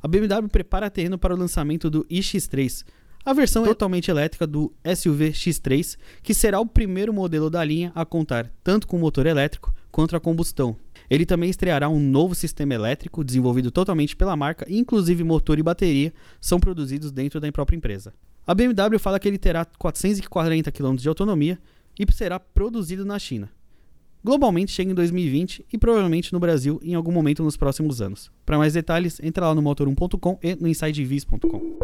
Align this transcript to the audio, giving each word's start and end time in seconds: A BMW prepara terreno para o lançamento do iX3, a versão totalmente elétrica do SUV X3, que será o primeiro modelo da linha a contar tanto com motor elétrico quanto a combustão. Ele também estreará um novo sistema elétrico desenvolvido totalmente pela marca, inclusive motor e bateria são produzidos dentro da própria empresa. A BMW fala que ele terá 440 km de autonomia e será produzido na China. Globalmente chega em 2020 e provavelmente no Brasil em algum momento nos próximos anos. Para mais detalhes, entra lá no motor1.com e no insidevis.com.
A 0.00 0.06
BMW 0.06 0.48
prepara 0.48 0.88
terreno 0.88 1.18
para 1.18 1.34
o 1.34 1.38
lançamento 1.38 1.90
do 1.90 2.04
iX3, 2.04 2.84
a 3.24 3.32
versão 3.32 3.64
totalmente 3.64 4.10
elétrica 4.10 4.46
do 4.46 4.72
SUV 4.96 5.32
X3, 5.32 5.98
que 6.22 6.32
será 6.32 6.60
o 6.60 6.66
primeiro 6.66 7.12
modelo 7.12 7.50
da 7.50 7.64
linha 7.64 7.90
a 7.94 8.04
contar 8.04 8.50
tanto 8.62 8.86
com 8.86 8.96
motor 8.96 9.26
elétrico 9.26 9.74
quanto 9.90 10.14
a 10.14 10.20
combustão. 10.20 10.76
Ele 11.10 11.26
também 11.26 11.50
estreará 11.50 11.88
um 11.88 11.98
novo 11.98 12.34
sistema 12.34 12.74
elétrico 12.74 13.24
desenvolvido 13.24 13.70
totalmente 13.70 14.14
pela 14.14 14.36
marca, 14.36 14.64
inclusive 14.68 15.24
motor 15.24 15.58
e 15.58 15.62
bateria 15.62 16.12
são 16.40 16.60
produzidos 16.60 17.10
dentro 17.10 17.40
da 17.40 17.50
própria 17.50 17.76
empresa. 17.76 18.14
A 18.46 18.54
BMW 18.54 18.98
fala 18.98 19.18
que 19.18 19.26
ele 19.26 19.36
terá 19.36 19.64
440 19.64 20.70
km 20.70 20.94
de 20.94 21.08
autonomia 21.08 21.58
e 21.98 22.10
será 22.12 22.38
produzido 22.38 23.04
na 23.04 23.18
China. 23.18 23.50
Globalmente 24.22 24.72
chega 24.72 24.90
em 24.90 24.94
2020 24.94 25.64
e 25.72 25.78
provavelmente 25.78 26.32
no 26.32 26.40
Brasil 26.40 26.80
em 26.82 26.94
algum 26.94 27.12
momento 27.12 27.42
nos 27.42 27.56
próximos 27.56 28.02
anos. 28.02 28.30
Para 28.44 28.58
mais 28.58 28.72
detalhes, 28.72 29.20
entra 29.22 29.46
lá 29.46 29.54
no 29.54 29.62
motor1.com 29.62 30.38
e 30.42 30.56
no 30.56 30.68
insidevis.com. 30.68 31.77